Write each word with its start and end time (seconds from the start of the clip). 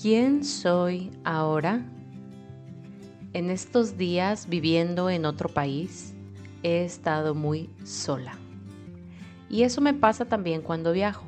¿Quién 0.00 0.44
soy 0.44 1.10
ahora? 1.24 1.84
En 3.34 3.50
estos 3.50 3.98
días 3.98 4.48
viviendo 4.48 5.10
en 5.10 5.26
otro 5.26 5.50
país, 5.50 6.14
he 6.62 6.84
estado 6.86 7.34
muy 7.34 7.68
sola. 7.84 8.38
Y 9.50 9.64
eso 9.64 9.82
me 9.82 9.92
pasa 9.92 10.24
también 10.24 10.62
cuando 10.62 10.92
viajo. 10.92 11.26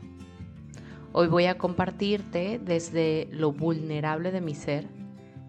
Hoy 1.12 1.29
voy 1.29 1.45
a 1.46 1.58
compartirte 1.58 2.58
desde 2.64 3.29
lo 3.30 3.53
vulnerable 3.53 4.32
de 4.32 4.40
mi 4.40 4.54
ser 4.54 4.86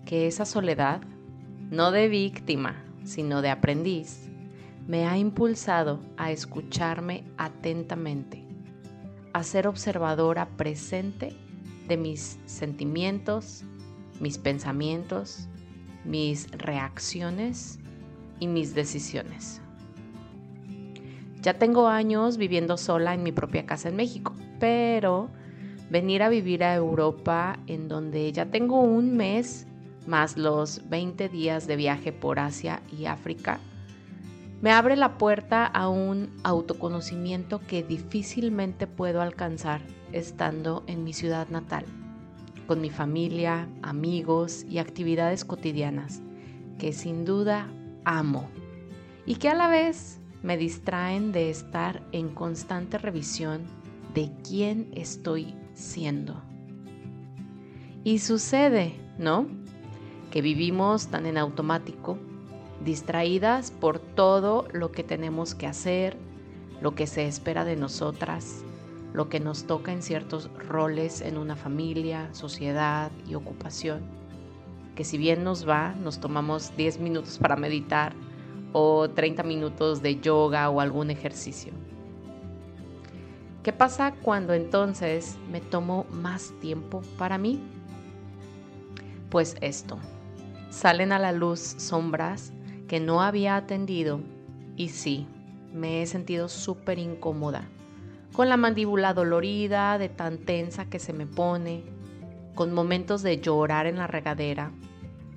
que 0.05 0.27
esa 0.27 0.43
soledad, 0.43 0.99
no 1.71 1.91
de 1.91 2.09
víctima, 2.09 2.83
sino 3.05 3.41
de 3.41 3.51
aprendiz, 3.51 4.27
me 4.85 5.07
ha 5.07 5.17
impulsado 5.17 6.01
a 6.17 6.31
escucharme 6.31 7.23
atentamente, 7.37 8.43
a 9.31 9.43
ser 9.43 9.67
observadora 9.67 10.49
presente 10.57 11.37
de 11.87 11.97
mis 11.97 12.39
sentimientos, 12.45 13.63
mis 14.19 14.37
pensamientos, 14.37 15.47
mis 16.05 16.49
reacciones 16.51 17.79
y 18.39 18.47
mis 18.47 18.75
decisiones. 18.75 19.61
Ya 21.41 21.55
tengo 21.55 21.87
años 21.87 22.37
viviendo 22.37 22.77
sola 22.77 23.13
en 23.13 23.23
mi 23.23 23.31
propia 23.31 23.65
casa 23.65 23.89
en 23.89 23.97
México, 23.97 24.33
pero 24.59 25.29
venir 25.89 26.23
a 26.23 26.29
vivir 26.29 26.63
a 26.63 26.73
Europa 26.73 27.59
en 27.67 27.87
donde 27.87 28.31
ya 28.31 28.45
tengo 28.45 28.81
un 28.81 29.17
mes 29.17 29.67
más 30.07 30.37
los 30.37 30.89
20 30.89 31.29
días 31.29 31.67
de 31.67 31.75
viaje 31.75 32.11
por 32.11 32.39
Asia 32.39 32.81
y 32.97 33.05
África, 33.05 33.59
me 34.63 34.71
abre 34.71 34.95
la 34.95 35.17
puerta 35.17 35.65
a 35.65 35.89
un 35.89 36.29
autoconocimiento 36.43 37.59
que 37.59 37.83
difícilmente 37.83 38.87
puedo 38.87 39.21
alcanzar 39.21 39.81
estando 40.13 40.85
en 40.87 41.03
mi 41.03 41.11
ciudad 41.11 41.49
natal, 41.49 41.83
con 42.65 42.79
mi 42.79 42.89
familia, 42.89 43.67
amigos 43.81 44.63
y 44.69 44.77
actividades 44.77 45.43
cotidianas, 45.43 46.21
que 46.79 46.93
sin 46.93 47.25
duda 47.25 47.67
amo 48.05 48.47
y 49.25 49.35
que 49.35 49.49
a 49.49 49.53
la 49.53 49.67
vez 49.67 50.21
me 50.43 50.55
distraen 50.55 51.33
de 51.33 51.49
estar 51.49 52.01
en 52.13 52.29
constante 52.29 52.97
revisión 52.97 53.63
de 54.13 54.31
quién 54.47 54.91
estoy 54.93 55.55
siendo. 55.73 56.41
Y 58.05 58.19
sucede, 58.19 58.95
¿no? 59.17 59.45
Que 60.31 60.41
vivimos 60.41 61.07
tan 61.07 61.25
en 61.25 61.37
automático 61.37 62.17
distraídas 62.83 63.71
por 63.71 63.99
todo 63.99 64.67
lo 64.71 64.91
que 64.91 65.03
tenemos 65.03 65.55
que 65.55 65.67
hacer, 65.67 66.17
lo 66.81 66.95
que 66.95 67.07
se 67.07 67.27
espera 67.27 67.65
de 67.65 67.75
nosotras, 67.75 68.63
lo 69.13 69.29
que 69.29 69.39
nos 69.39 69.65
toca 69.65 69.91
en 69.91 70.01
ciertos 70.01 70.49
roles 70.67 71.21
en 71.21 71.37
una 71.37 71.55
familia, 71.55 72.33
sociedad 72.33 73.11
y 73.27 73.35
ocupación, 73.35 74.01
que 74.95 75.03
si 75.03 75.17
bien 75.17 75.43
nos 75.43 75.67
va, 75.67 75.93
nos 75.95 76.19
tomamos 76.19 76.75
10 76.75 76.99
minutos 76.99 77.37
para 77.37 77.55
meditar 77.55 78.13
o 78.73 79.09
30 79.09 79.43
minutos 79.43 80.01
de 80.01 80.19
yoga 80.19 80.69
o 80.69 80.81
algún 80.81 81.09
ejercicio. 81.09 81.73
¿Qué 83.61 83.71
pasa 83.71 84.13
cuando 84.21 84.53
entonces 84.53 85.37
me 85.49 85.61
tomo 85.61 86.05
más 86.11 86.51
tiempo 86.59 87.01
para 87.17 87.37
mí? 87.37 87.61
Pues 89.29 89.55
esto, 89.61 89.97
salen 90.69 91.13
a 91.13 91.19
la 91.19 91.31
luz 91.31 91.59
sombras 91.77 92.51
que 92.93 92.99
no 92.99 93.23
había 93.23 93.55
atendido 93.55 94.19
y 94.77 94.89
sí, 94.89 95.25
me 95.73 96.03
he 96.03 96.05
sentido 96.05 96.47
súper 96.47 96.99
incómoda, 96.99 97.67
con 98.33 98.49
la 98.49 98.55
mandíbula 98.55 99.15
dolorida 99.15 99.97
de 99.97 100.09
tan 100.09 100.37
tensa 100.37 100.85
que 100.85 100.99
se 100.99 101.11
me 101.11 101.25
pone, 101.25 101.85
con 102.53 102.71
momentos 102.71 103.23
de 103.23 103.41
llorar 103.41 103.87
en 103.87 103.95
la 103.95 104.05
regadera. 104.05 104.69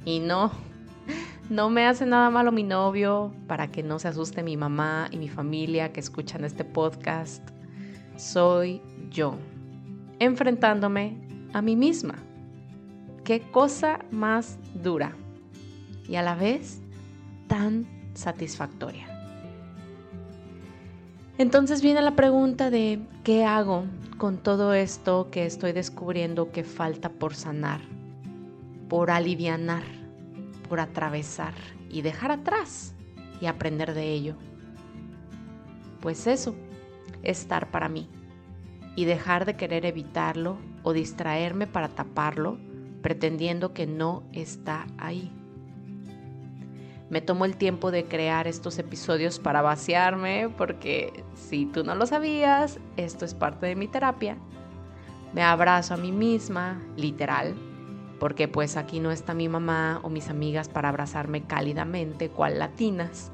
Y 0.04 0.18
no, 0.18 0.52
no 1.48 1.70
me 1.70 1.86
hace 1.86 2.04
nada 2.04 2.28
malo 2.28 2.52
mi 2.52 2.62
novio 2.62 3.32
para 3.46 3.68
que 3.68 3.82
no 3.82 3.98
se 3.98 4.08
asuste 4.08 4.42
mi 4.42 4.58
mamá 4.58 5.08
y 5.10 5.16
mi 5.16 5.30
familia 5.30 5.94
que 5.94 6.00
escuchan 6.00 6.44
este 6.44 6.62
podcast. 6.62 7.42
Soy 8.18 8.82
yo, 9.08 9.38
enfrentándome 10.18 11.26
a 11.54 11.62
mí 11.62 11.74
misma. 11.74 12.16
Qué 13.24 13.40
cosa 13.50 14.00
más 14.10 14.58
dura. 14.74 15.16
Y 16.06 16.16
a 16.16 16.22
la 16.22 16.34
vez 16.34 16.82
tan 17.48 17.86
satisfactoria. 18.14 19.16
Entonces 21.38 21.82
viene 21.82 22.00
la 22.00 22.16
pregunta 22.16 22.70
de 22.70 23.00
¿qué 23.22 23.44
hago 23.44 23.84
con 24.16 24.38
todo 24.38 24.72
esto 24.72 25.28
que 25.30 25.44
estoy 25.44 25.72
descubriendo 25.72 26.50
que 26.50 26.64
falta 26.64 27.10
por 27.10 27.34
sanar, 27.34 27.80
por 28.88 29.10
alivianar, 29.10 29.82
por 30.68 30.80
atravesar 30.80 31.54
y 31.90 32.00
dejar 32.00 32.32
atrás 32.32 32.94
y 33.40 33.46
aprender 33.46 33.92
de 33.92 34.12
ello? 34.12 34.36
Pues 36.00 36.26
eso, 36.26 36.54
estar 37.22 37.70
para 37.70 37.90
mí 37.90 38.08
y 38.94 39.04
dejar 39.04 39.44
de 39.44 39.56
querer 39.56 39.84
evitarlo 39.84 40.56
o 40.82 40.94
distraerme 40.94 41.66
para 41.66 41.88
taparlo 41.88 42.58
pretendiendo 43.02 43.74
que 43.74 43.86
no 43.86 44.22
está 44.32 44.86
ahí 44.96 45.30
me 47.08 47.20
tomo 47.20 47.44
el 47.44 47.56
tiempo 47.56 47.90
de 47.90 48.06
crear 48.06 48.48
estos 48.48 48.78
episodios 48.78 49.38
para 49.38 49.62
vaciarme, 49.62 50.48
porque 50.56 51.24
si 51.34 51.66
tú 51.66 51.84
no 51.84 51.94
lo 51.94 52.06
sabías, 52.06 52.80
esto 52.96 53.24
es 53.24 53.34
parte 53.34 53.66
de 53.66 53.76
mi 53.76 53.86
terapia. 53.86 54.36
Me 55.32 55.42
abrazo 55.42 55.94
a 55.94 55.98
mí 55.98 56.10
misma, 56.10 56.82
literal, 56.96 57.54
porque 58.18 58.48
pues 58.48 58.76
aquí 58.76 58.98
no 58.98 59.12
está 59.12 59.34
mi 59.34 59.48
mamá 59.48 60.00
o 60.02 60.08
mis 60.08 60.30
amigas 60.30 60.68
para 60.68 60.88
abrazarme 60.88 61.42
cálidamente, 61.42 62.28
cual 62.28 62.58
latinas. 62.58 63.30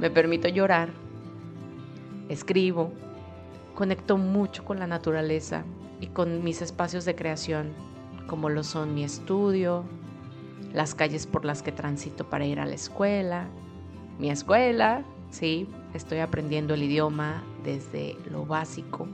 Me 0.00 0.10
permito 0.10 0.48
llorar, 0.48 0.90
escribo, 2.28 2.92
conecto 3.76 4.16
mucho 4.16 4.64
con 4.64 4.80
la 4.80 4.88
naturaleza 4.88 5.64
y 6.00 6.08
con 6.08 6.42
mis 6.42 6.62
espacios 6.62 7.04
de 7.04 7.14
creación, 7.14 7.72
como 8.26 8.48
lo 8.48 8.64
son 8.64 8.92
mi 8.94 9.04
estudio, 9.04 9.84
las 10.72 10.94
calles 10.94 11.26
por 11.26 11.44
las 11.44 11.62
que 11.62 11.72
transito 11.72 12.28
para 12.28 12.46
ir 12.46 12.60
a 12.60 12.66
la 12.66 12.74
escuela, 12.74 13.46
mi 14.18 14.30
escuela, 14.30 15.02
sí, 15.30 15.68
estoy 15.94 16.18
aprendiendo 16.18 16.74
el 16.74 16.82
idioma 16.82 17.42
desde 17.64 18.16
lo 18.30 18.46
básico. 18.46 19.06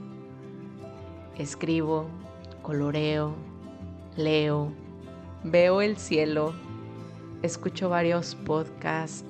Escribo, 1.37 2.07
coloreo, 2.61 3.33
leo, 4.15 4.71
veo 5.43 5.81
el 5.81 5.97
cielo, 5.97 6.53
escucho 7.41 7.89
varios 7.89 8.35
podcasts 8.35 9.25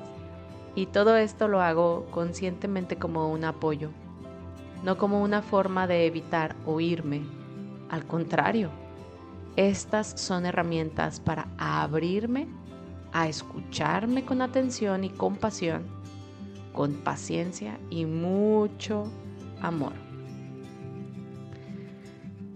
y 0.75 0.87
todo 0.87 1.17
esto 1.17 1.47
lo 1.47 1.61
hago 1.61 2.07
conscientemente 2.11 2.97
como 2.97 3.31
un 3.31 3.43
apoyo, 3.43 3.89
no 4.83 4.97
como 4.97 5.21
una 5.21 5.41
forma 5.41 5.87
de 5.87 6.05
evitar 6.05 6.55
oírme, 6.65 7.21
al 7.89 8.05
contrario 8.05 8.69
estas 9.55 10.07
son 10.19 10.45
herramientas 10.45 11.19
para 11.19 11.47
abrirme 11.57 12.47
a 13.11 13.27
escucharme 13.27 14.23
con 14.25 14.41
atención 14.41 15.03
y 15.03 15.09
compasión, 15.09 15.85
con 16.73 16.93
paciencia 16.93 17.79
y 17.89 18.05
mucho 18.05 19.11
amor. 19.61 19.93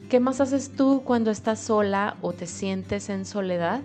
¿Qué 0.10 0.20
más 0.20 0.42
haces 0.42 0.72
tú 0.76 1.02
cuando 1.04 1.32
estás 1.32 1.60
sola 1.60 2.18
o 2.22 2.34
te 2.34 2.46
sientes 2.46 3.10
en 3.10 3.26
soledad? 3.26 3.82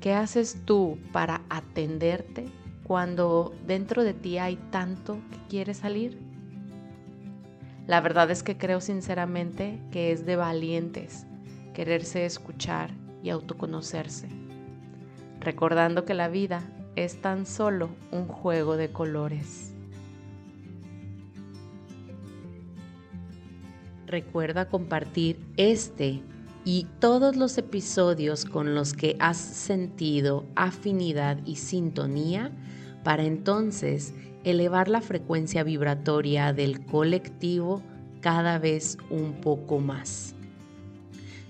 ¿Qué 0.00 0.14
haces 0.14 0.62
tú 0.64 0.98
para 1.12 1.42
atenderte 1.50 2.46
cuando 2.82 3.54
dentro 3.66 4.04
de 4.04 4.14
ti 4.14 4.38
hay 4.38 4.56
tanto 4.70 5.18
que 5.30 5.38
quiere 5.48 5.74
salir? 5.74 6.18
La 7.86 8.00
verdad 8.00 8.30
es 8.30 8.42
que 8.42 8.56
creo 8.56 8.80
sinceramente 8.80 9.78
que 9.90 10.12
es 10.12 10.24
de 10.24 10.36
valientes 10.36 11.26
quererse 11.74 12.24
escuchar 12.24 12.90
y 13.22 13.28
autoconocerse, 13.28 14.28
recordando 15.40 16.06
que 16.06 16.14
la 16.14 16.28
vida 16.28 16.62
es 16.96 17.20
tan 17.20 17.44
solo 17.44 17.90
un 18.12 18.26
juego 18.26 18.76
de 18.76 18.90
colores. 18.90 19.74
Recuerda 24.06 24.68
compartir 24.68 25.44
este 25.56 26.22
y 26.64 26.86
todos 26.98 27.36
los 27.36 27.58
episodios 27.58 28.44
con 28.44 28.74
los 28.74 28.94
que 28.94 29.16
has 29.18 29.36
sentido 29.36 30.46
afinidad 30.54 31.38
y 31.44 31.56
sintonía 31.56 32.52
para 33.02 33.24
entonces 33.24 34.14
elevar 34.44 34.88
la 34.88 35.00
frecuencia 35.00 35.62
vibratoria 35.62 36.52
del 36.52 36.84
colectivo 36.86 37.82
cada 38.20 38.58
vez 38.58 38.96
un 39.10 39.40
poco 39.40 39.78
más. 39.78 40.34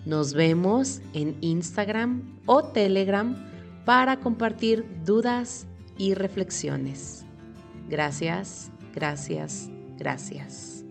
Nos 0.06 0.34
vemos 0.34 1.00
en 1.14 1.36
Instagram 1.40 2.22
o 2.46 2.62
Telegram 2.62 3.36
para 3.84 4.18
compartir 4.18 4.84
dudas 5.04 5.66
y 5.96 6.14
reflexiones. 6.14 7.24
Gracias, 7.88 8.70
gracias, 8.94 9.70
gracias. 9.96 10.83